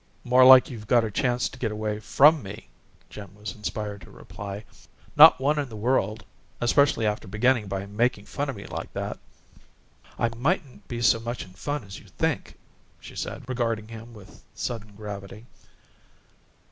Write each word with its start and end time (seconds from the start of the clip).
"More 0.23 0.43
like 0.43 0.65
if 0.65 0.71
you've 0.71 0.87
got 0.87 1.03
a 1.03 1.11
chance 1.11 1.47
to 1.47 1.59
get 1.59 1.71
away 1.71 1.99
FROM 1.99 2.41
me!" 2.41 2.69
Jim 3.07 3.35
was 3.35 3.53
inspired 3.53 4.01
to 4.01 4.09
reply. 4.09 4.65
"Not 5.15 5.39
one 5.39 5.59
in 5.59 5.69
the 5.69 5.75
world, 5.75 6.25
especially 6.59 7.05
after 7.05 7.27
beginning 7.27 7.67
by 7.67 7.85
making 7.85 8.25
fun 8.25 8.49
of 8.49 8.55
me 8.55 8.65
like 8.65 8.91
that." 8.93 9.19
"I 10.17 10.29
mightn't 10.29 10.87
be 10.87 11.03
so 11.03 11.19
much 11.19 11.43
in 11.45 11.53
fun 11.53 11.83
as 11.83 11.99
you 11.99 12.07
think," 12.07 12.57
she 12.99 13.15
said, 13.15 13.47
regarding 13.47 13.89
him 13.89 14.15
with 14.15 14.43
sudden 14.55 14.95
gravity. 14.95 15.45